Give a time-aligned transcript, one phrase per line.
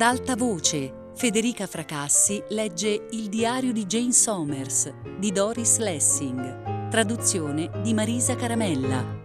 [0.00, 7.70] Ad alta voce, Federica Fracassi legge Il diario di Jane Somers di Doris Lessing, traduzione
[7.82, 9.18] di Marisa Caramella.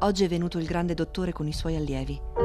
[0.00, 2.43] Oggi è venuto il grande dottore con i suoi allievi.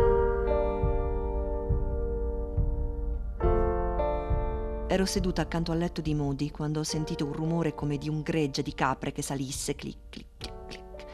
[5.00, 8.22] Ero seduta accanto al letto di Modi quando ho sentito un rumore come di un
[8.22, 11.06] gregge di capre che salisse clic clic clic clic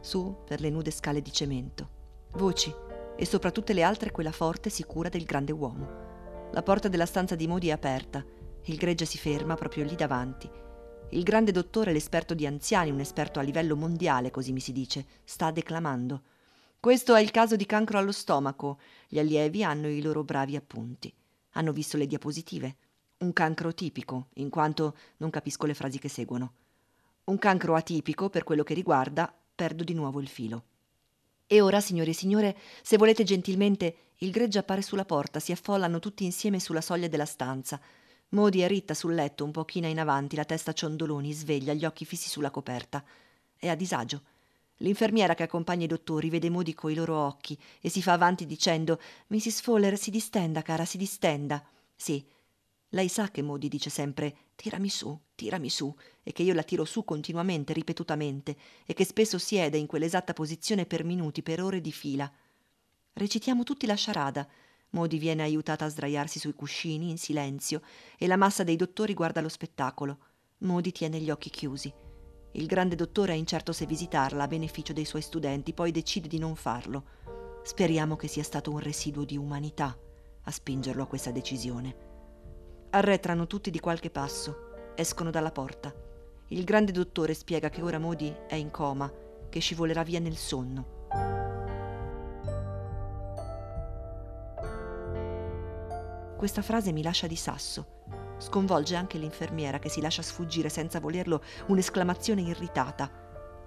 [0.00, 1.88] su per le nude scale di cemento.
[2.36, 2.74] Voci
[3.14, 6.48] e sopra tutte le altre quella forte e sicura del grande uomo.
[6.52, 8.24] La porta della stanza di Modi è aperta.
[8.62, 10.50] Il gregge si ferma proprio lì davanti
[11.10, 15.04] il grande dottore, l'esperto di anziani, un esperto a livello mondiale, così mi si dice,
[15.22, 16.22] sta declamando.
[16.80, 18.78] Questo è il caso di cancro allo stomaco.
[19.06, 21.14] Gli allievi hanno i loro bravi appunti.
[21.52, 22.76] Hanno visto le diapositive.
[23.18, 26.52] Un cancro tipico, in quanto non capisco le frasi che seguono.
[27.24, 30.64] Un cancro atipico, per quello che riguarda, perdo di nuovo il filo.
[31.46, 35.98] E ora, signore e signore, se volete gentilmente, il greggio appare sulla porta, si affollano
[36.00, 37.80] tutti insieme sulla soglia della stanza.
[38.30, 41.84] Modi è ritta sul letto, un po' china in avanti, la testa ciondoloni, sveglia, gli
[41.84, 43.04] occhi fissi sulla coperta.
[43.56, 44.22] È a disagio.
[44.78, 49.00] L'infermiera che accompagna i dottori vede Modi coi loro occhi e si fa avanti dicendo
[49.28, 49.60] Mrs.
[49.60, 51.64] Fowler, si distenda, cara, si distenda.
[51.94, 52.26] Sì,
[52.94, 55.92] lei sa che Modi dice sempre tirami su, tirami su,
[56.22, 58.56] e che io la tiro su continuamente, ripetutamente,
[58.86, 62.30] e che spesso siede in quell'esatta posizione per minuti, per ore di fila.
[63.12, 64.48] Recitiamo tutti la sciarada,
[64.90, 67.82] Modi viene aiutata a sdraiarsi sui cuscini in silenzio
[68.16, 70.18] e la massa dei dottori guarda lo spettacolo.
[70.58, 71.92] Modi tiene gli occhi chiusi.
[72.52, 76.38] Il grande dottore è incerto se visitarla a beneficio dei suoi studenti, poi decide di
[76.38, 77.06] non farlo.
[77.64, 79.98] Speriamo che sia stato un residuo di umanità
[80.44, 82.13] a spingerlo a questa decisione.
[82.94, 85.92] Arretrano tutti di qualche passo, escono dalla porta.
[86.50, 89.12] Il grande dottore spiega che ora Modi è in coma,
[89.48, 90.86] che scivolerà via nel sonno.
[96.36, 98.04] Questa frase mi lascia di sasso.
[98.38, 103.10] Sconvolge anche l'infermiera che si lascia sfuggire senza volerlo un'esclamazione irritata.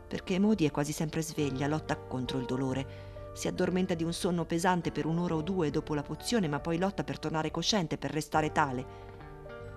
[0.07, 3.15] Perché Modi è quasi sempre sveglia, lotta contro il dolore.
[3.33, 6.77] Si addormenta di un sonno pesante per un'ora o due dopo la pozione, ma poi
[6.77, 9.15] lotta per tornare cosciente, per restare tale.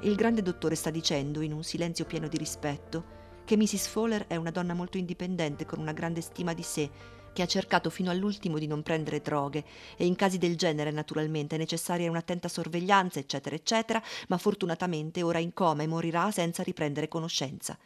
[0.03, 3.87] Il grande dottore sta dicendo, in un silenzio pieno di rispetto, che Mrs.
[3.89, 6.91] Fowler è una donna molto indipendente, con una grande stima di sé,
[7.35, 9.63] che ha cercato fino all'ultimo di non prendere droghe
[9.99, 15.37] e in casi del genere naturalmente è necessaria un'attenta sorveglianza, eccetera, eccetera, ma fortunatamente ora
[15.37, 17.77] è in coma e morirà senza riprendere conoscenza.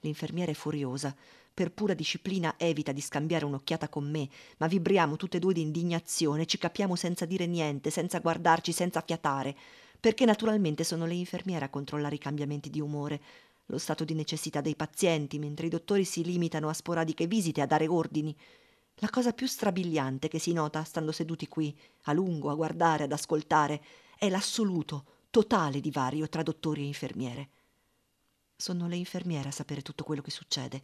[0.00, 1.14] L'infermiera è furiosa.
[1.54, 5.60] Per pura disciplina evita di scambiare un'occhiata con me, ma vibriamo tutte e due di
[5.60, 9.56] indignazione, ci capiamo senza dire niente, senza guardarci, senza fiatare,
[10.04, 13.22] perché naturalmente sono le infermiere a controllare i cambiamenti di umore,
[13.64, 17.66] lo stato di necessità dei pazienti, mentre i dottori si limitano a sporadiche visite a
[17.66, 18.36] dare ordini.
[18.96, 23.12] La cosa più strabiliante che si nota stando seduti qui, a lungo, a guardare, ad
[23.12, 23.82] ascoltare,
[24.18, 27.48] è l'assoluto, totale divario tra dottori e infermiere.
[28.56, 30.82] Sono le infermiere a sapere tutto quello che succede.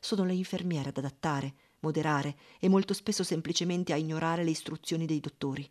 [0.00, 5.20] Sono le infermiere ad adattare, moderare e molto spesso semplicemente a ignorare le istruzioni dei
[5.20, 5.70] dottori.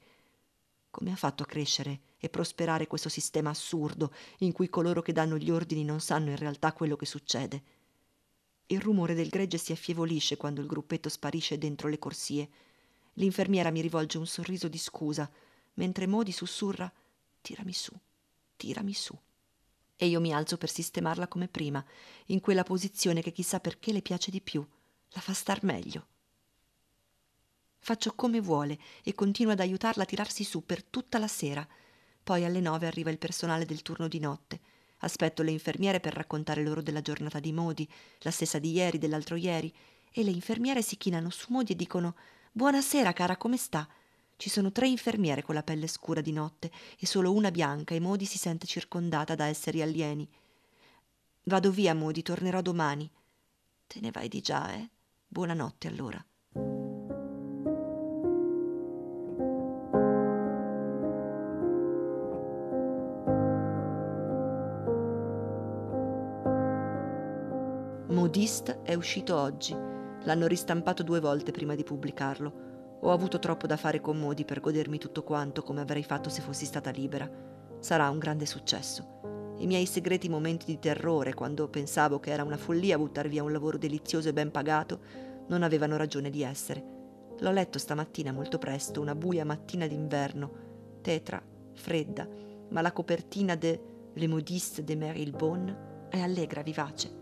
[0.92, 5.38] Come ha fatto a crescere e prosperare questo sistema assurdo in cui coloro che danno
[5.38, 7.64] gli ordini non sanno in realtà quello che succede?
[8.68, 12.50] Il rumore del gregge si affievolisce quando il gruppetto sparisce dentro le corsie.
[13.14, 15.30] L'infermiera mi rivolge un sorriso di scusa,
[15.74, 16.92] mentre Modi sussurra
[17.42, 17.92] Tirami su,
[18.56, 19.18] tirami su.
[19.96, 21.84] E io mi alzo per sistemarla come prima,
[22.28, 24.66] in quella posizione che chissà perché le piace di più,
[25.10, 26.08] la fa star meglio.
[27.84, 31.68] Faccio come vuole e continuo ad aiutarla a tirarsi su per tutta la sera.
[32.24, 34.60] Poi alle nove arriva il personale del turno di notte
[35.04, 37.88] Aspetto le infermiere per raccontare loro della giornata di Modi,
[38.20, 39.74] la stessa di ieri, dell'altro ieri,
[40.12, 42.16] e le infermiere si chinano su Modi e dicono
[42.52, 43.88] Buonasera, cara, come sta?
[44.36, 48.00] Ci sono tre infermiere con la pelle scura di notte e solo una bianca e
[48.00, 50.28] Modi si sente circondata da esseri alieni.
[51.44, 53.10] Vado via, Modi, tornerò domani.
[53.88, 54.88] Te ne vai di già, eh?
[55.28, 56.24] Buonanotte allora.
[68.32, 69.74] Modiste è uscito oggi.
[69.74, 73.00] L'hanno ristampato due volte prima di pubblicarlo.
[73.02, 76.40] Ho avuto troppo da fare con Modi per godermi tutto quanto come avrei fatto se
[76.40, 77.30] fossi stata libera.
[77.80, 79.56] Sarà un grande successo.
[79.58, 83.52] I miei segreti momenti di terrore, quando pensavo che era una follia buttar via un
[83.52, 85.02] lavoro delizioso e ben pagato,
[85.50, 86.82] non avevano ragione di essere.
[87.38, 90.52] L'ho letto stamattina molto presto, una buia mattina d'inverno,
[91.02, 91.44] tetra,
[91.74, 92.26] fredda,
[92.70, 93.82] ma la copertina de
[94.14, 97.20] Le modiste de Marylebone, è allegra, vivace.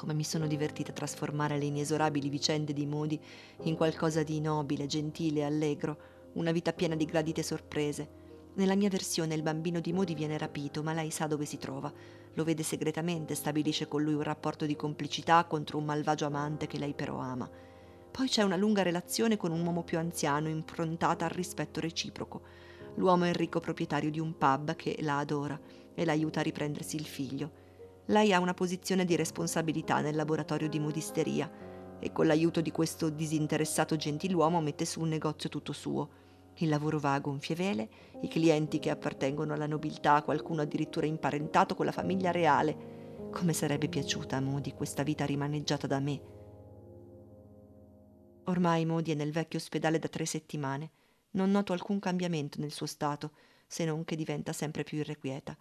[0.00, 3.20] Come mi sono divertita a trasformare le inesorabili vicende di Modi
[3.64, 8.08] in qualcosa di nobile, gentile, allegro, una vita piena di gradite sorprese.
[8.54, 11.92] Nella mia versione il bambino di Modi viene rapito, ma lei sa dove si trova.
[12.32, 16.78] Lo vede segretamente, stabilisce con lui un rapporto di complicità contro un malvagio amante che
[16.78, 17.46] lei però ama.
[18.10, 22.40] Poi c'è una lunga relazione con un uomo più anziano, improntata al rispetto reciproco.
[22.94, 25.60] L'uomo è il ricco proprietario di un pub che la adora
[25.94, 27.59] e l'aiuta a riprendersi il figlio.
[28.10, 31.48] Lei ha una posizione di responsabilità nel laboratorio di modisteria
[32.00, 36.08] e con l'aiuto di questo disinteressato gentiluomo mette su un negozio tutto suo.
[36.56, 37.88] Il lavoro va a gonfie vele,
[38.22, 43.28] i clienti che appartengono alla nobiltà, qualcuno addirittura imparentato con la famiglia reale.
[43.30, 46.20] Come sarebbe piaciuta a Modi questa vita rimaneggiata da me?
[48.46, 50.90] Ormai Modi è nel vecchio ospedale da tre settimane.
[51.32, 53.30] Non noto alcun cambiamento nel suo stato,
[53.68, 55.56] se non che diventa sempre più irrequieta.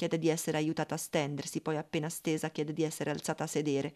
[0.00, 3.94] Chiede di essere aiutata a stendersi, poi appena stesa chiede di essere alzata a sedere.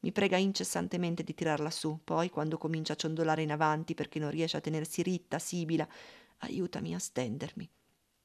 [0.00, 4.30] Mi prega incessantemente di tirarla su, poi, quando comincia a ciondolare in avanti perché non
[4.30, 5.86] riesce a tenersi ritta, sibila,
[6.38, 7.68] aiutami a stendermi.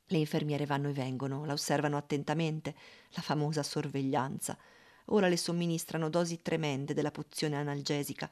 [0.05, 2.73] Le infermiere vanno e vengono, la osservano attentamente,
[3.09, 4.57] la famosa sorveglianza.
[5.07, 8.31] Ora le somministrano dosi tremende della pozione analgesica.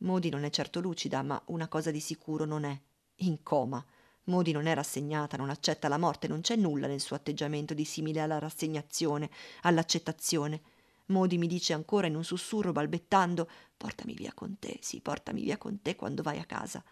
[0.00, 2.78] Modi non è certo lucida, ma una cosa di sicuro non è.
[3.20, 3.82] In coma.
[4.24, 7.84] Modi non è rassegnata, non accetta la morte, non c'è nulla nel suo atteggiamento di
[7.84, 9.30] simile alla rassegnazione,
[9.62, 10.62] all'accettazione.
[11.06, 15.58] Modi mi dice ancora in un sussurro balbettando Portami via con te, sì, portami via
[15.58, 16.82] con te quando vai a casa.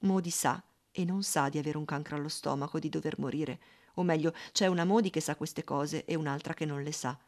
[0.00, 3.60] Modi sa e non sa di avere un cancro allo stomaco, di dover morire.
[3.94, 7.18] O meglio, c'è una Modi che sa queste cose e un'altra che non le sa.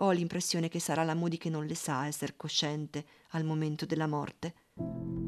[0.00, 4.06] Ho l'impressione che sarà la Modi che non le sa essere cosciente al momento della
[4.08, 5.27] morte.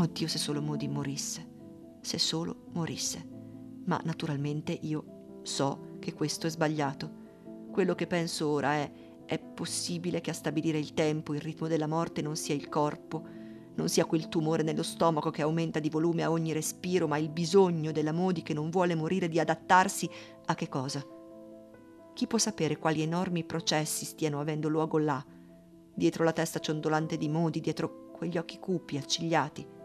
[0.00, 1.46] Oddio se solo Modi morisse,
[2.00, 3.22] se solo morisse.
[3.84, 7.68] Ma naturalmente io so che questo è sbagliato.
[7.70, 8.90] Quello che penso ora è
[9.26, 13.26] è possibile che a stabilire il tempo, il ritmo della morte non sia il corpo,
[13.74, 17.28] non sia quel tumore nello stomaco che aumenta di volume a ogni respiro, ma il
[17.28, 20.08] bisogno della Modi che non vuole morire di adattarsi
[20.46, 21.04] a che cosa?
[22.14, 25.22] Chi può sapere quali enormi processi stiano avendo luogo là,
[25.94, 29.78] dietro la testa ciondolante di Modi, dietro quegli occhi cupi, accigliati?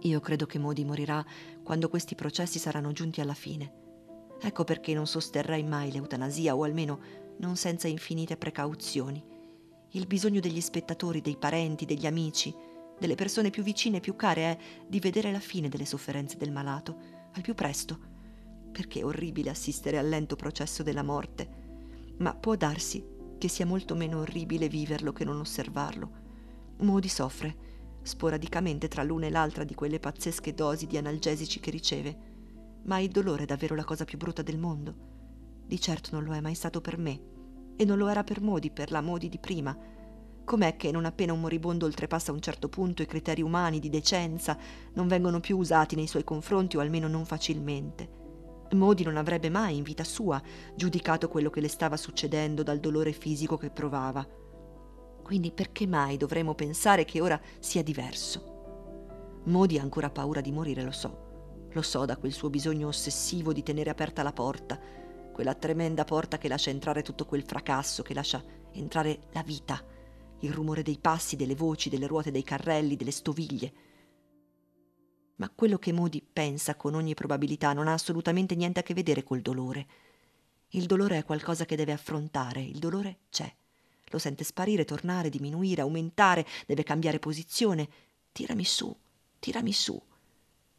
[0.00, 1.24] Io credo che Modi morirà
[1.62, 3.84] quando questi processi saranno giunti alla fine.
[4.40, 7.00] Ecco perché non sosterrei mai l'eutanasia, o almeno
[7.38, 9.22] non senza infinite precauzioni.
[9.90, 12.54] Il bisogno degli spettatori, dei parenti, degli amici,
[12.98, 16.52] delle persone più vicine e più care è di vedere la fine delle sofferenze del
[16.52, 16.96] malato,
[17.32, 17.98] al più presto,
[18.72, 23.04] perché è orribile assistere al lento processo della morte, ma può darsi
[23.38, 26.24] che sia molto meno orribile viverlo che non osservarlo.
[26.78, 27.65] Modi soffre,
[28.06, 32.16] sporadicamente tra l'una e l'altra di quelle pazzesche dosi di analgesici che riceve.
[32.84, 34.94] Ma il dolore è davvero la cosa più brutta del mondo.
[35.66, 37.20] Di certo non lo è mai stato per me.
[37.76, 39.76] E non lo era per Modi, per la Modi di prima.
[40.44, 44.56] Com'è che non appena un moribondo oltrepassa un certo punto i criteri umani di decenza
[44.94, 48.08] non vengono più usati nei suoi confronti o almeno non facilmente?
[48.72, 50.40] Modi non avrebbe mai in vita sua
[50.74, 54.26] giudicato quello che le stava succedendo dal dolore fisico che provava
[55.26, 59.40] quindi perché mai dovremmo pensare che ora sia diverso?
[59.46, 61.64] Modi ha ancora paura di morire, lo so.
[61.72, 64.78] Lo so da quel suo bisogno ossessivo di tenere aperta la porta,
[65.32, 68.40] quella tremenda porta che lascia entrare tutto quel fracasso, che lascia
[68.70, 69.84] entrare la vita,
[70.42, 73.72] il rumore dei passi, delle voci, delle ruote dei carrelli, delle stoviglie.
[75.38, 79.24] Ma quello che Modi pensa con ogni probabilità non ha assolutamente niente a che vedere
[79.24, 79.86] col dolore.
[80.68, 83.52] Il dolore è qualcosa che deve affrontare, il dolore c'è.
[84.10, 87.88] Lo sente sparire, tornare, diminuire, aumentare, deve cambiare posizione.
[88.32, 88.94] Tirami su,
[89.38, 90.00] tirami su.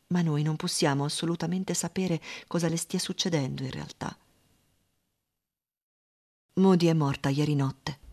[0.07, 4.17] Ma noi non possiamo assolutamente sapere cosa le stia succedendo in realtà.
[6.53, 8.05] Modi è morta ieri notte.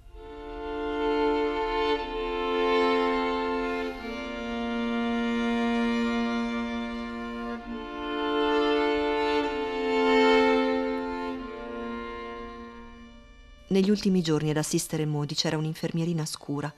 [13.75, 16.73] Negli ultimi giorni ad assistere Modi c'era un'infermierina scura,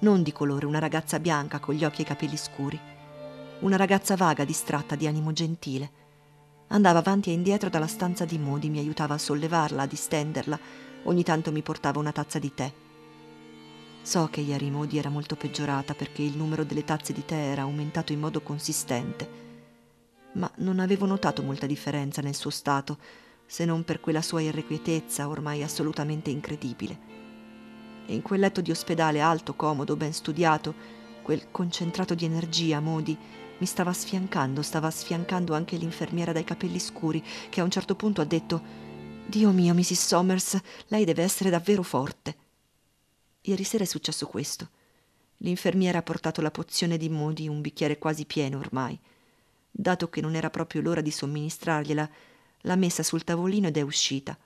[0.00, 2.76] non di colore, una ragazza bianca con gli occhi e i capelli scuri,
[3.60, 5.88] una ragazza vaga, distratta, di animo gentile.
[6.70, 10.58] Andava avanti e indietro dalla stanza di Modi, mi aiutava a sollevarla, a distenderla,
[11.04, 12.72] ogni tanto mi portava una tazza di tè.
[14.02, 17.62] So che ieri Modi era molto peggiorata perché il numero delle tazze di tè era
[17.62, 19.28] aumentato in modo consistente,
[20.32, 22.98] ma non avevo notato molta differenza nel suo stato,
[23.46, 27.12] se non per quella sua irrequietezza ormai assolutamente incredibile.
[28.06, 30.74] E in quel letto di ospedale alto, comodo, ben studiato,
[31.22, 33.16] quel concentrato di energia, Modi,
[33.58, 38.20] Mi stava sfiancando, stava sfiancando anche l'infermiera dai capelli scuri, che a un certo punto
[38.20, 38.60] ha detto
[39.26, 40.06] Dio mio, Mrs.
[40.06, 42.36] Somers, lei deve essere davvero forte.
[43.42, 44.68] Ieri sera è successo questo.
[45.38, 48.98] L'infermiera ha portato la pozione di Modi, un bicchiere quasi pieno ormai.
[49.70, 52.10] Dato che non era proprio l'ora di somministrargliela,
[52.64, 54.36] l'ha messa sul tavolino ed è uscita.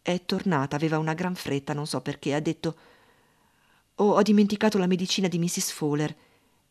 [0.00, 2.76] È tornata, aveva una gran fretta, non so perché, ha detto
[3.96, 5.72] Oh, ho dimenticato la medicina di Mrs.
[5.72, 6.14] Fowler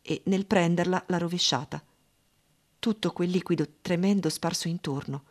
[0.00, 1.82] e nel prenderla l'ha rovesciata.
[2.78, 5.24] Tutto quel liquido tremendo sparso intorno.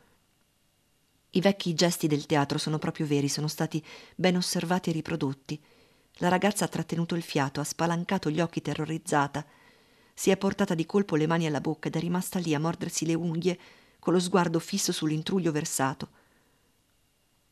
[1.32, 3.84] I vecchi gesti del teatro sono proprio veri, sono stati
[4.16, 5.62] ben osservati e riprodotti.
[6.20, 9.46] La ragazza ha trattenuto il fiato, ha spalancato gli occhi terrorizzata,
[10.14, 13.06] si è portata di colpo le mani alla bocca ed è rimasta lì a mordersi
[13.06, 13.60] le unghie
[14.08, 16.08] con lo sguardo fisso sull'intruglio versato.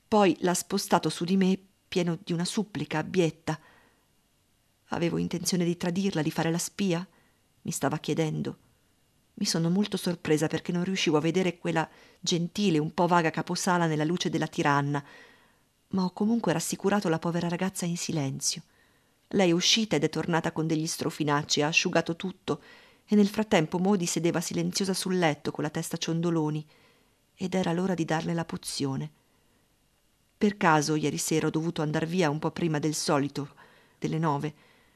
[0.07, 3.59] Poi l'ha spostato su di me pieno di una supplica abbietta.
[4.91, 7.05] Avevo intenzione di tradirla, di fare la spia?
[7.63, 8.57] mi stava chiedendo.
[9.33, 11.89] Mi sono molto sorpresa perché non riuscivo a vedere quella
[12.21, 15.03] gentile, un po' vaga caposala nella luce della tiranna,
[15.89, 18.61] ma ho comunque rassicurato la povera ragazza in silenzio.
[19.27, 22.61] Lei è uscita ed è tornata con degli strofinacci, ha asciugato tutto
[23.07, 26.65] e nel frattempo Modi sedeva silenziosa sul letto con la testa ciondoloni
[27.35, 29.11] ed era l'ora di darle la pozione.
[30.37, 33.53] Per caso ieri sera ho dovuto andar via un po' prima del solito,
[33.99, 34.53] delle nove.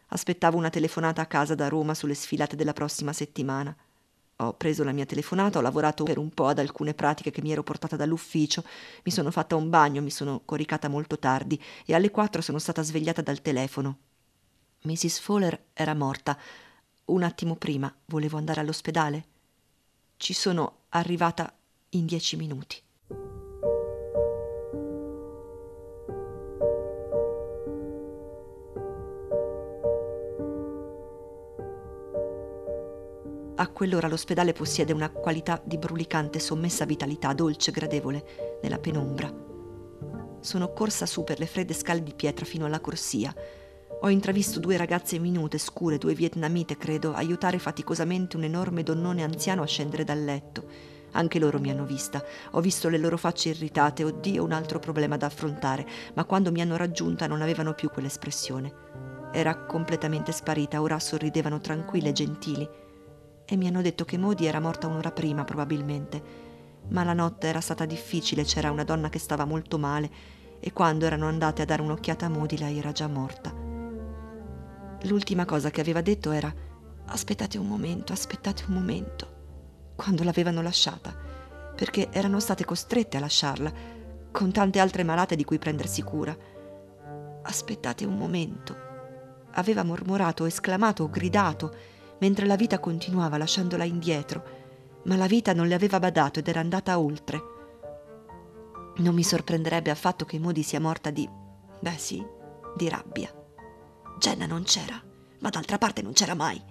[0.08, 3.76] Aspettavo una telefonata a casa da Roma sulle sfilate della prossima settimana.
[4.42, 7.52] Ho preso la mia telefonata, ho lavorato per un po' ad alcune pratiche che mi
[7.52, 8.64] ero portata dall'ufficio,
[9.04, 12.82] mi sono fatta un bagno, mi sono coricata molto tardi e alle quattro sono stata
[12.82, 13.98] svegliata dal telefono.
[14.84, 15.20] Mrs.
[15.20, 16.38] Fowler era morta.
[17.10, 19.24] Un attimo prima volevo andare all'ospedale.
[20.18, 21.52] Ci sono arrivata
[21.90, 22.80] in dieci minuti.
[33.56, 39.34] A quell'ora l'ospedale possiede una qualità di brulicante sommessa vitalità, dolce, gradevole, nella penombra.
[40.42, 43.34] Sono corsa su per le fredde scale di pietra fino alla corsia.
[44.02, 49.62] Ho intravisto due ragazze minute, scure, due vietnamite, credo, aiutare faticosamente un enorme donnone anziano
[49.62, 50.64] a scendere dal letto.
[51.12, 52.24] Anche loro mi hanno vista.
[52.52, 54.06] Ho visto le loro facce irritate.
[54.06, 55.86] Oddio, un altro problema da affrontare.
[56.14, 58.74] Ma quando mi hanno raggiunta non avevano più quell'espressione.
[59.34, 62.70] Era completamente sparita, ora sorridevano tranquille e gentili
[63.52, 66.22] e mi hanno detto che Modi era morta un'ora prima probabilmente.
[66.90, 70.10] Ma la notte era stata difficile, c'era una donna che stava molto male
[70.60, 73.69] e quando erano andate a dare un'occhiata a Modi lei era già morta.
[75.04, 76.54] L'ultima cosa che aveva detto era
[77.06, 81.16] aspettate un momento, aspettate un momento, quando l'avevano lasciata,
[81.76, 83.72] perché erano state costrette a lasciarla,
[84.32, 86.36] con tante altre malate di cui prendersi cura.
[87.42, 88.88] Aspettate un momento.
[89.52, 91.74] Aveva mormorato, esclamato, gridato,
[92.20, 94.44] mentre la vita continuava lasciandola indietro,
[95.04, 97.42] ma la vita non le aveva badato ed era andata oltre.
[98.98, 101.28] Non mi sorprenderebbe affatto che Modi sia morta di...
[101.80, 102.24] beh sì,
[102.76, 103.39] di rabbia.
[104.20, 105.02] Jenna non c'era,
[105.40, 106.62] ma d'altra parte non c'era mai.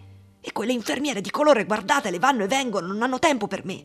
[0.40, 3.84] E quelle infermiere di colore, guardatele, vanno e vengono, non hanno tempo per me.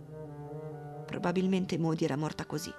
[1.07, 2.71] Probabilmente Modi era morta così,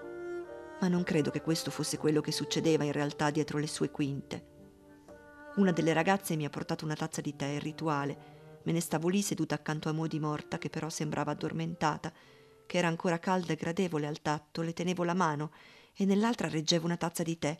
[0.80, 4.52] ma non credo che questo fosse quello che succedeva in realtà dietro le sue quinte.
[5.56, 9.08] Una delle ragazze mi ha portato una tazza di tè, il rituale, Me ne stavo
[9.08, 12.10] lì seduta accanto a Modi morta, che però sembrava addormentata,
[12.66, 15.52] che era ancora calda e gradevole al tatto, le tenevo la mano
[15.94, 17.58] e nell'altra reggevo una tazza di tè.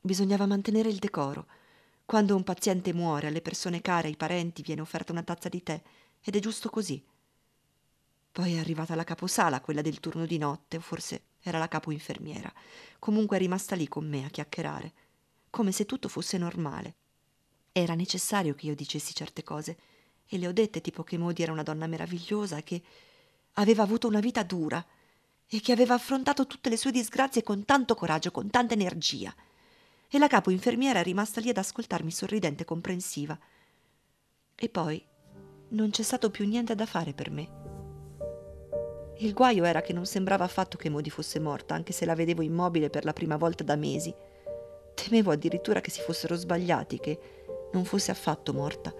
[0.00, 1.46] Bisognava mantenere il decoro.
[2.10, 5.80] Quando un paziente muore, alle persone care, ai parenti, viene offerta una tazza di tè,
[6.20, 7.00] ed è giusto così.
[8.32, 11.92] Poi è arrivata la caposala, quella del turno di notte, o forse era la capo
[11.92, 12.52] infermiera.
[12.98, 14.92] Comunque è rimasta lì con me a chiacchierare,
[15.50, 16.94] come se tutto fosse normale.
[17.70, 19.78] Era necessario che io dicessi certe cose
[20.26, 22.82] e le ho dette tipo che Modi era una donna meravigliosa, che
[23.52, 24.84] aveva avuto una vita dura
[25.46, 29.32] e che aveva affrontato tutte le sue disgrazie con tanto coraggio, con tanta energia.
[30.10, 33.38] E la capo infermiera è rimasta lì ad ascoltarmi sorridente e comprensiva.
[34.54, 35.04] E poi
[35.68, 37.58] non c'è stato più niente da fare per me.
[39.18, 42.42] Il guaio era che non sembrava affatto che Modi fosse morta, anche se la vedevo
[42.42, 44.12] immobile per la prima volta da mesi.
[44.94, 47.20] Temevo addirittura che si fossero sbagliati, che
[47.72, 48.92] non fosse affatto morta.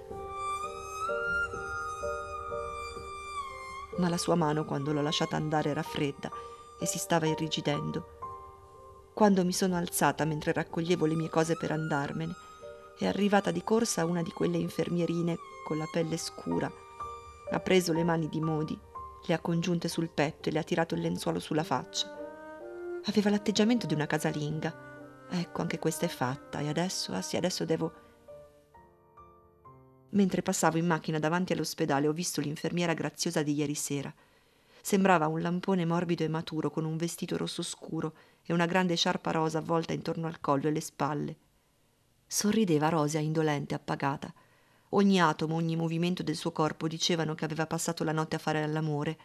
[4.01, 6.31] ma la sua mano quando l'ho lasciata andare era fredda
[6.81, 8.20] e si stava irrigidendo.
[9.21, 12.35] Quando mi sono alzata mentre raccoglievo le mie cose per andarmene,
[12.97, 16.73] è arrivata di corsa una di quelle infermierine con la pelle scura.
[17.51, 18.81] Ha preso le mani di Modi,
[19.27, 22.11] le ha congiunte sul petto e le ha tirato il lenzuolo sulla faccia.
[23.05, 25.27] Aveva l'atteggiamento di una casalinga.
[25.29, 27.93] Ecco, anche questa è fatta e adesso, ah sì, adesso devo
[30.13, 34.11] Mentre passavo in macchina davanti all'ospedale ho visto l'infermiera graziosa di ieri sera.
[34.81, 39.31] Sembrava un lampone morbido e maturo con un vestito rosso scuro e una grande sciarpa
[39.31, 41.37] rosa avvolta intorno al collo e le spalle.
[42.27, 44.33] Sorrideva rosea, indolente, appagata.
[44.91, 48.67] Ogni atomo, ogni movimento del suo corpo dicevano che aveva passato la notte a fare
[48.67, 49.19] l'amore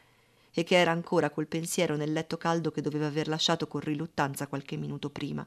[0.51, 4.47] e che era ancora col pensiero nel letto caldo che doveva aver lasciato con riluttanza
[4.47, 5.45] qualche minuto prima.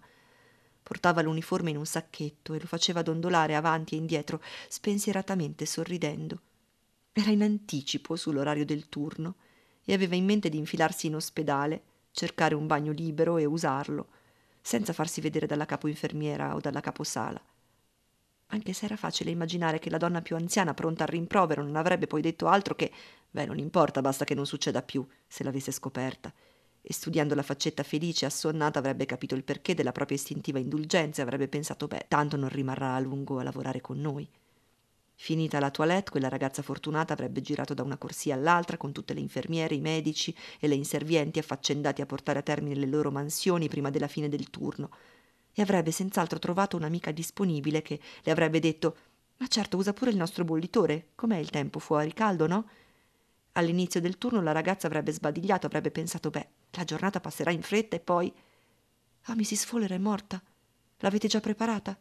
[0.82, 6.40] Portava l'uniforme in un sacchetto e lo faceva dondolare avanti e indietro, spensieratamente sorridendo.
[7.12, 9.37] Era in anticipo sull'orario del turno
[9.84, 11.82] e aveva in mente di infilarsi in ospedale,
[12.18, 14.08] cercare un bagno libero e usarlo,
[14.60, 17.40] senza farsi vedere dalla capoinfermiera o dalla caposala.
[18.48, 22.08] Anche se era facile immaginare che la donna più anziana, pronta al rimprovero, non avrebbe
[22.08, 22.90] poi detto altro che
[23.30, 26.32] beh, non importa, basta che non succeda più, se l'avesse scoperta
[26.80, 31.20] e studiando la faccetta felice e assonnata avrebbe capito il perché della propria istintiva indulgenza
[31.20, 34.28] e avrebbe pensato beh, tanto non rimarrà a lungo a lavorare con noi.
[35.20, 39.20] Finita la toilette, quella ragazza fortunata avrebbe girato da una corsia all'altra con tutte le
[39.20, 43.90] infermiere, i medici e le inservienti affaccendati a portare a termine le loro mansioni prima
[43.90, 44.90] della fine del turno
[45.52, 48.96] e avrebbe senz'altro trovato un'amica disponibile che le avrebbe detto
[49.38, 52.68] ma certo usa pure il nostro bollitore, com'è il tempo fuori, caldo, no?
[53.54, 57.96] All'inizio del turno la ragazza avrebbe sbadigliato, avrebbe pensato beh, la giornata passerà in fretta
[57.96, 58.32] e poi.
[59.22, 59.64] Ah, Mrs.
[59.64, 60.40] Fowler è morta.
[60.98, 61.98] L'avete già preparata?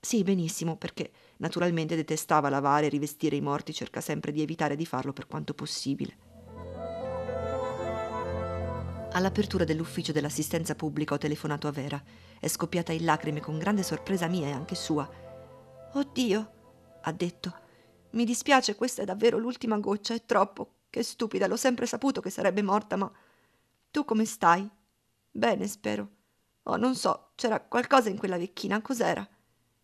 [0.00, 4.86] Sì, benissimo, perché naturalmente detestava lavare e rivestire i morti, cerca sempre di evitare di
[4.86, 6.28] farlo per quanto possibile.
[9.12, 12.02] All'apertura dell'ufficio dell'assistenza pubblica ho telefonato a Vera.
[12.38, 15.08] È scoppiata in lacrime con grande sorpresa mia e anche sua.
[15.92, 16.52] Oddio,
[17.02, 17.54] ha detto.
[18.10, 20.74] Mi dispiace, questa è davvero l'ultima goccia, è troppo.
[20.90, 23.10] Che stupida, l'ho sempre saputo che sarebbe morta, ma
[23.90, 24.68] tu come stai?
[25.30, 26.08] Bene, spero.
[26.64, 29.26] Oh, non so, c'era qualcosa in quella vecchina, cos'era?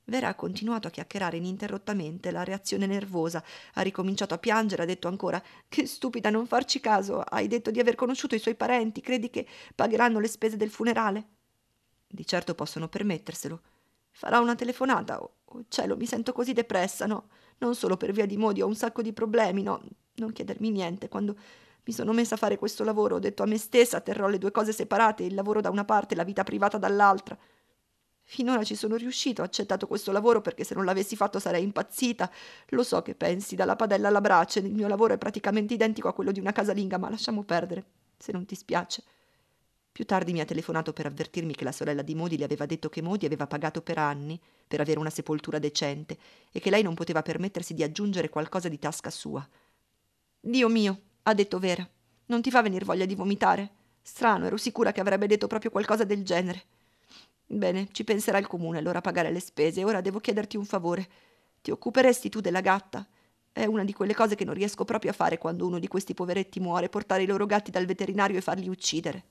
[0.08, 3.42] Vera ha continuato a chiacchierare ininterrottamente, la reazione nervosa,
[3.74, 7.80] ha ricominciato a piangere, ha detto ancora Che stupida, non farci caso, hai detto di
[7.80, 11.26] aver conosciuto i suoi parenti, credi che pagheranno le spese del funerale?
[12.06, 13.60] Di certo possono permetterselo.
[14.12, 15.20] Farà una telefonata.
[15.20, 17.28] Oh, oh cielo, mi sento così depressa, no?
[17.58, 19.82] Non solo per via di modi, ho un sacco di problemi, no?
[20.14, 21.36] Non chiedermi niente, quando
[21.82, 24.52] mi sono messa a fare questo lavoro, ho detto a me stessa, terrò le due
[24.52, 27.36] cose separate, il lavoro da una parte e la vita privata dall'altra.
[28.28, 32.28] Finora ci sono riuscito, ho accettato questo lavoro perché se non l'avessi fatto sarei impazzita.
[32.70, 36.12] Lo so che pensi, dalla padella alla brace, il mio lavoro è praticamente identico a
[36.12, 37.84] quello di una casalinga, ma lasciamo perdere,
[38.18, 39.04] se non ti spiace.
[39.92, 42.88] Più tardi mi ha telefonato per avvertirmi che la sorella di Modi le aveva detto
[42.88, 46.18] che Modi aveva pagato per anni per avere una sepoltura decente
[46.50, 49.48] e che lei non poteva permettersi di aggiungere qualcosa di tasca sua.
[50.40, 51.88] Dio mio, ha detto Vera.
[52.26, 53.70] Non ti fa venir voglia di vomitare?
[54.02, 56.64] Strano, ero sicura che avrebbe detto proprio qualcosa del genere.
[57.48, 59.84] Bene, ci penserà il comune allora a pagare le spese.
[59.84, 61.08] Ora devo chiederti un favore.
[61.62, 63.06] Ti occuperesti tu della gatta?
[63.52, 66.12] È una di quelle cose che non riesco proprio a fare quando uno di questi
[66.12, 69.24] poveretti muore, portare i loro gatti dal veterinario e farli uccidere.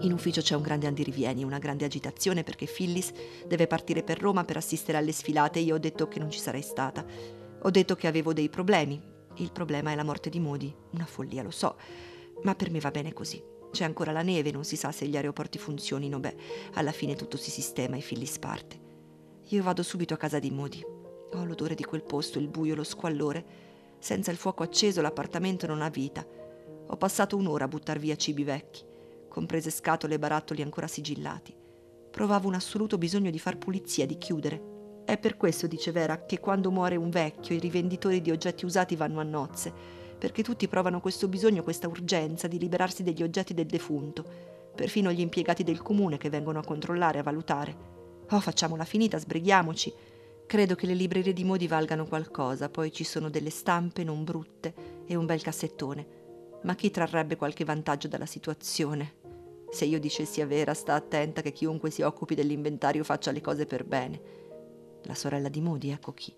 [0.00, 3.12] In ufficio c'è un grande andirivieni, una grande agitazione perché Phyllis
[3.46, 6.40] deve partire per Roma per assistere alle sfilate e io ho detto che non ci
[6.40, 7.04] sarei stata.
[7.62, 9.00] Ho detto che avevo dei problemi.
[9.36, 10.74] Il problema è la morte di Modi.
[10.90, 11.76] Una follia, lo so,
[12.44, 13.42] ma per me va bene così.
[13.70, 16.18] C'è ancora la neve, non si sa se gli aeroporti funzionino.
[16.20, 16.36] Beh,
[16.74, 18.80] alla fine tutto si sistema e Phyllis parte.
[19.48, 20.82] Io vado subito a casa di Modi.
[21.32, 23.44] Ho l'odore di quel posto, il buio, lo squallore.
[23.98, 26.24] Senza il fuoco acceso l'appartamento non ha vita.
[26.86, 28.92] Ho passato un'ora a buttar via cibi vecchi
[29.34, 31.52] comprese scatole e barattoli ancora sigillati.
[32.08, 35.02] Provavo un assoluto bisogno di far pulizia, di chiudere.
[35.04, 38.94] È per questo, dice Vera, che quando muore un vecchio i rivenditori di oggetti usati
[38.94, 39.72] vanno a nozze,
[40.24, 44.24] perché tutti provano questo bisogno, questa urgenza di liberarsi degli oggetti del defunto,
[44.74, 47.76] perfino gli impiegati del comune che vengono a controllare, a valutare.
[48.30, 49.92] Oh, facciamola finita, sbrighiamoci.
[50.46, 54.72] Credo che le librerie di Modi valgano qualcosa, poi ci sono delle stampe non brutte
[55.04, 56.06] e un bel cassettone.
[56.62, 59.16] Ma chi trarrebbe qualche vantaggio dalla situazione?
[59.72, 63.66] Se io dicessi a Vera, sta attenta che chiunque si occupi dell'inventario faccia le cose
[63.66, 64.22] per bene.
[65.02, 66.34] La sorella di Moody, ecco chi.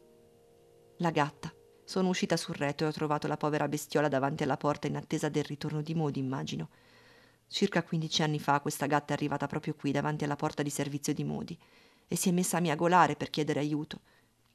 [0.96, 1.55] La gatta.
[1.86, 5.28] Sono uscita sul retro e ho trovato la povera bestiola davanti alla porta in attesa
[5.28, 6.68] del ritorno di Moody, immagino.
[7.46, 11.14] Circa 15 anni fa questa gatta è arrivata proprio qui, davanti alla porta di servizio
[11.14, 11.56] di Moody,
[12.08, 14.00] e si è messa a miagolare per chiedere aiuto.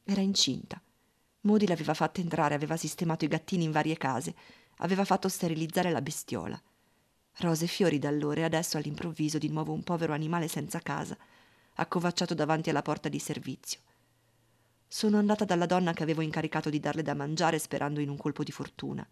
[0.03, 0.81] Era incinta.
[1.43, 4.35] Moody l'aveva fatta entrare, aveva sistemato i gattini in varie case,
[4.79, 6.61] aveva fatto sterilizzare la bestiola.
[7.37, 11.17] Rose e fiori da allora e adesso all'improvviso di nuovo un povero animale senza casa,
[11.75, 13.79] accovacciato davanti alla porta di servizio.
[14.93, 18.43] Sono andata dalla donna che avevo incaricato di darle da mangiare sperando in un colpo
[18.43, 19.07] di fortuna,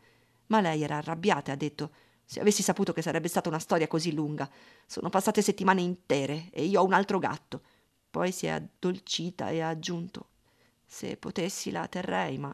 [0.48, 1.92] ma lei era arrabbiata e ha detto
[2.26, 4.52] Se avessi saputo che sarebbe stata una storia così lunga.
[4.86, 7.62] Sono passate settimane intere e io ho un altro gatto.
[8.12, 10.32] Poi si è addolcita e ha aggiunto:
[10.86, 12.54] Se potessi la terrei, ma.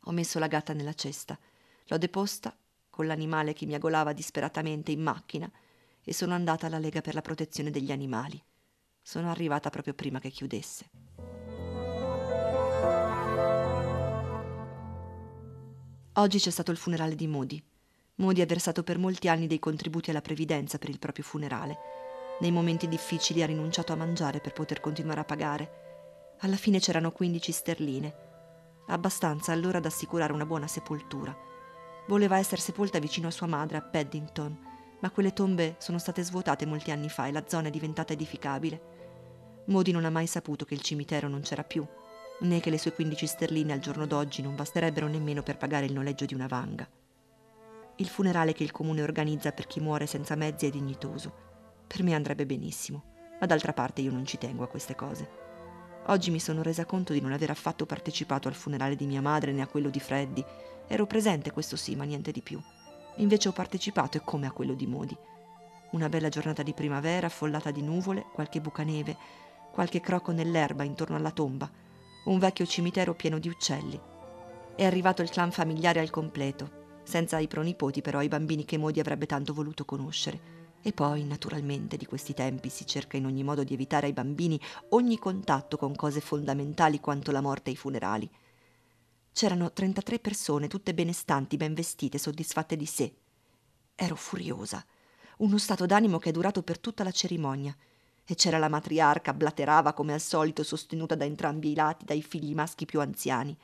[0.00, 1.38] Ho messo la gatta nella cesta,
[1.86, 2.54] l'ho deposta
[2.90, 5.50] con l'animale che miagolava disperatamente in macchina
[6.04, 8.38] e sono andata alla Lega per la protezione degli animali.
[9.00, 11.05] Sono arrivata proprio prima che chiudesse.
[16.18, 17.62] Oggi c'è stato il funerale di Moody.
[18.16, 21.76] Modi ha versato per molti anni dei contributi alla previdenza per il proprio funerale.
[22.40, 26.36] Nei momenti difficili ha rinunciato a mangiare per poter continuare a pagare.
[26.40, 28.14] Alla fine c'erano 15 sterline,
[28.86, 31.36] abbastanza allora da assicurare una buona sepoltura.
[32.08, 34.58] Voleva essere sepolta vicino a sua madre a Paddington,
[35.00, 39.64] ma quelle tombe sono state svuotate molti anni fa e la zona è diventata edificabile.
[39.66, 41.86] Modi non ha mai saputo che il cimitero non c'era più,
[42.40, 45.92] né che le sue 15 sterline al giorno d'oggi non basterebbero nemmeno per pagare il
[45.92, 46.86] noleggio di una vanga.
[47.96, 51.44] Il funerale che il comune organizza per chi muore senza mezzi è dignitoso.
[51.86, 53.04] Per me andrebbe benissimo,
[53.40, 55.44] ma d'altra parte io non ci tengo a queste cose.
[56.08, 59.52] Oggi mi sono resa conto di non aver affatto partecipato al funerale di mia madre
[59.52, 60.44] né a quello di Freddy.
[60.86, 62.60] Ero presente, questo sì, ma niente di più.
[63.16, 65.16] Invece ho partecipato e come a quello di Modi.
[65.92, 69.16] Una bella giornata di primavera, affollata di nuvole, qualche bucaneve,
[69.72, 71.68] qualche croco nell'erba intorno alla tomba,
[72.26, 74.00] un vecchio cimitero pieno di uccelli.
[74.74, 78.98] È arrivato il clan familiare al completo, senza i pronipoti però i bambini che Modi
[78.98, 80.54] avrebbe tanto voluto conoscere.
[80.82, 84.60] E poi, naturalmente, di questi tempi si cerca in ogni modo di evitare ai bambini
[84.90, 88.28] ogni contatto con cose fondamentali quanto la morte e i funerali.
[89.32, 93.14] C'erano 33 persone, tutte benestanti, ben vestite, soddisfatte di sé.
[93.94, 94.84] Ero furiosa.
[95.38, 97.76] Uno stato d'animo che è durato per tutta la cerimonia.
[98.26, 102.54] E c'era la matriarca, blaterava come al solito, sostenuta da entrambi i lati dai figli
[102.54, 103.56] maschi più anziani.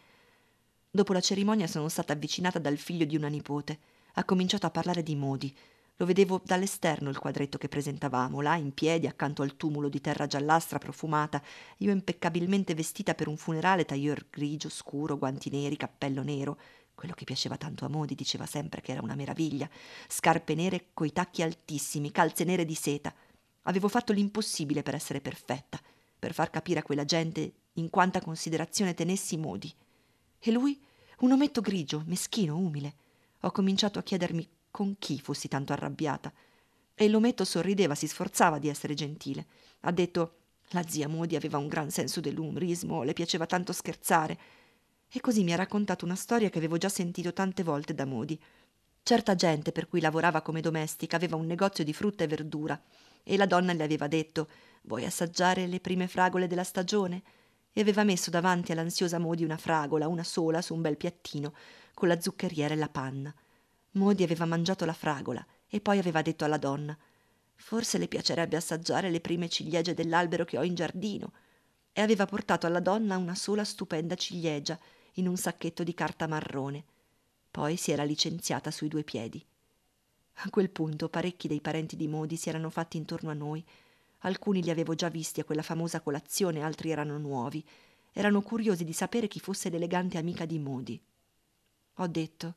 [0.89, 3.79] Dopo la cerimonia sono stata avvicinata dal figlio di una nipote.
[4.15, 5.57] Ha cominciato a parlare di modi.
[5.97, 10.27] Lo vedevo dall'esterno il quadretto che presentavamo, là in piedi accanto al tumulo di terra
[10.27, 11.43] giallastra profumata,
[11.79, 16.59] io impeccabilmente vestita per un funerale, tailleur grigio, scuro, guanti neri, cappello nero.
[16.95, 19.69] Quello che piaceva tanto a Modi diceva sempre che era una meraviglia.
[20.09, 23.15] Scarpe nere coi tacchi altissimi, calze nere di seta.
[23.63, 25.81] Avevo fatto l'impossibile per essere perfetta,
[26.19, 29.73] per far capire a quella gente in quanta considerazione tenessi Modi.
[30.39, 30.81] E lui?
[31.21, 32.95] Un ometto grigio, meschino, umile.
[33.41, 36.33] Ho cominciato a chiedermi con chi fossi tanto arrabbiata.
[36.95, 39.47] E l'ometto sorrideva, si sforzava di essere gentile.
[39.81, 40.37] Ha detto
[40.71, 44.39] la zia Modi aveva un gran senso dell'umorismo, le piaceva tanto scherzare.
[45.09, 48.41] E così mi ha raccontato una storia che avevo già sentito tante volte da Modi.
[49.05, 52.81] Certa gente per cui lavorava come domestica aveva un negozio di frutta e verdura
[53.23, 54.49] e la donna le aveva detto
[54.83, 57.23] Vuoi assaggiare le prime fragole della stagione?
[57.73, 61.55] e aveva messo davanti all'ansiosa Modi una fragola, una sola, su un bel piattino,
[61.95, 63.35] con la zuccheriera e la panna.
[63.93, 66.97] Modi aveva mangiato la fragola e poi aveva detto alla donna
[67.55, 71.33] Forse le piacerebbe assaggiare le prime ciliegie dell'albero che ho in giardino.
[71.93, 74.77] E aveva portato alla donna una sola stupenda ciliegia
[75.15, 76.85] in un sacchetto di carta marrone.
[77.51, 79.45] Poi si era licenziata sui due piedi.
[80.37, 83.65] A quel punto parecchi dei parenti di Modi si erano fatti intorno a noi
[84.25, 87.65] Alcuni li avevo già visti a quella famosa colazione, altri erano nuovi.
[88.13, 91.01] Erano curiosi di sapere chi fosse l'elegante amica di Modi.
[91.97, 92.55] Ho detto: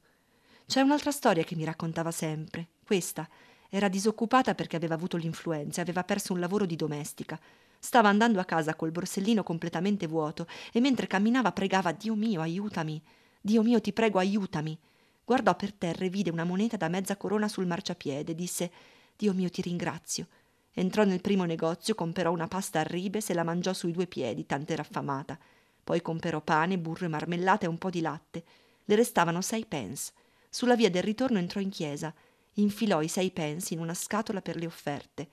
[0.67, 2.67] C'è un'altra storia che mi raccontava sempre.
[2.85, 3.27] Questa.
[3.69, 7.39] Era disoccupata perché aveva avuto l'influenza e aveva perso un lavoro di domestica.
[7.79, 13.01] Stava andando a casa col borsellino completamente vuoto e mentre camminava pregava Dio mio, aiutami.
[13.41, 14.77] Dio mio, ti prego, aiutami.
[15.25, 18.35] Guardò per terra e vide una moneta da mezza corona sul marciapiede.
[18.35, 18.71] Disse:
[19.17, 20.27] Dio mio, ti ringrazio.
[20.71, 24.45] Entrò nel primo negozio, comperò una pasta a ribe, se la mangiò sui due piedi,
[24.45, 25.37] tant'era affamata.
[25.83, 28.43] Poi comperò pane, burro e marmellata e un po' di latte.
[28.85, 30.13] Le restavano sei pence.
[30.49, 32.13] Sulla via del ritorno entrò in chiesa,
[32.53, 35.29] infilò i sei pence in una scatola per le offerte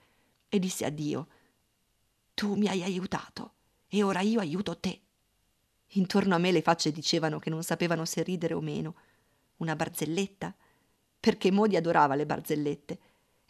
[0.48, 1.28] e disse a Dio:
[2.32, 3.52] Tu mi hai aiutato
[3.88, 5.00] e ora io aiuto te.
[5.94, 8.94] Intorno a me le facce dicevano che non sapevano se ridere o meno.
[9.62, 10.52] Una barzelletta?
[11.20, 12.98] Perché Modi adorava le barzellette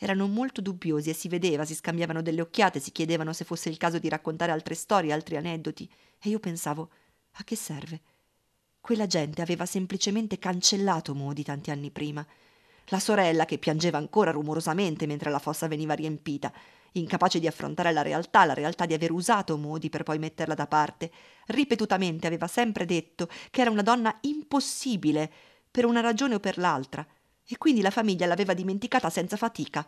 [0.03, 3.77] erano molto dubbiosi e si vedeva, si scambiavano delle occhiate, si chiedevano se fosse il
[3.77, 5.89] caso di raccontare altre storie, altri aneddoti.
[6.21, 6.91] E io pensavo,
[7.35, 8.01] a che serve?
[8.81, 12.27] Quella gente aveva semplicemente cancellato Modi tanti anni prima.
[12.87, 16.53] La sorella, che piangeva ancora rumorosamente mentre la fossa veniva riempita,
[16.93, 20.67] incapace di affrontare la realtà, la realtà di aver usato Modi per poi metterla da
[20.67, 21.13] parte,
[21.47, 25.33] ripetutamente aveva sempre detto che era una donna impossibile,
[25.73, 27.05] per una ragione o per l'altra,
[27.45, 29.85] e quindi la famiglia l'aveva dimenticata senza fatica.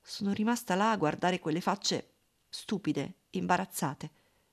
[0.00, 2.08] Sono rimasta là a guardare quelle facce
[2.48, 4.10] stupide, imbarazzate,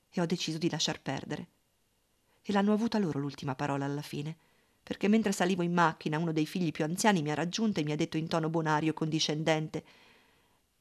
[0.10, 1.48] e ho deciso di lasciar perdere.
[2.42, 4.36] E l'hanno avuta loro l'ultima parola alla fine,
[4.82, 7.92] perché mentre salivo in macchina uno dei figli più anziani mi ha raggiunto e mi
[7.92, 9.84] ha detto in tono bonario e condiscendente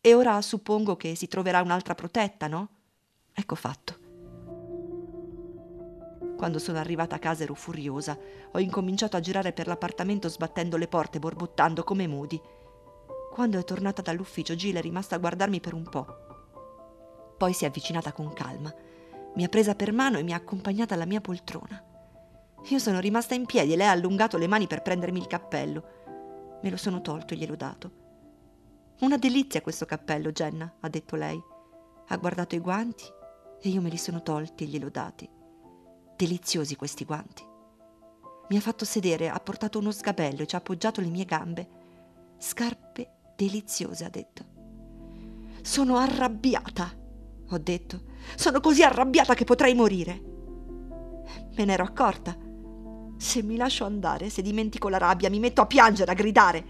[0.00, 2.68] E ora suppongo che si troverà un'altra protetta, no?
[3.35, 4.07] Ecco fatto.
[6.38, 8.16] Quando sono arrivata a casa ero furiosa.
[8.53, 12.40] Ho incominciato a girare per l'appartamento sbattendo le porte, borbottando come mudi.
[13.33, 16.07] Quando è tornata dall'ufficio, Gil è rimasta a guardarmi per un po'.
[17.37, 18.72] Poi si è avvicinata con calma.
[19.35, 21.85] Mi ha presa per mano e mi ha accompagnata alla mia poltrona.
[22.68, 25.83] Io sono rimasta in piedi e lei ha allungato le mani per prendermi il cappello.
[26.62, 27.90] Me lo sono tolto e gliel'ho dato.
[29.01, 31.42] Una delizia questo cappello, Jenna, ha detto lei.
[32.07, 33.07] Ha guardato i guanti
[33.61, 35.29] e io me li sono tolti e gliel'ho dati.
[36.18, 37.44] Deliziosi questi guanti.
[38.48, 41.68] Mi ha fatto sedere, ha portato uno sgabello e ci ha appoggiato le mie gambe.
[42.38, 44.44] Scarpe deliziose, ha detto.
[45.62, 46.90] Sono arrabbiata,
[47.50, 48.02] ho detto.
[48.35, 50.20] Sono così arrabbiata che potrei morire.
[51.54, 52.37] Me n'ero accorta.
[53.16, 56.64] Se mi lascio andare, se dimentico la rabbia, mi metto a piangere, a gridare.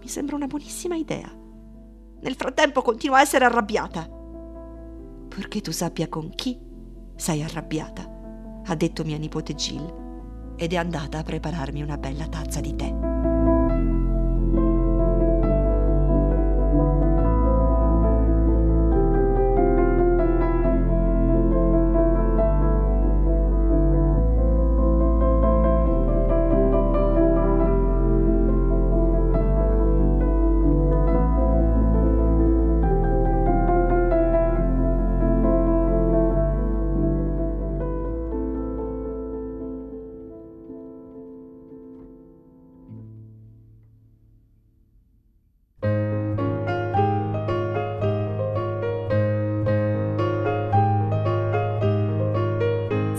[0.00, 1.30] Mi sembra una buonissima idea.
[2.20, 4.08] Nel frattempo continuo a essere arrabbiata.
[5.28, 6.64] Purché tu sappia con chi
[7.18, 8.08] sei arrabbiata,
[8.64, 13.17] ha detto mia nipote Jill ed è andata a prepararmi una bella tazza di tè.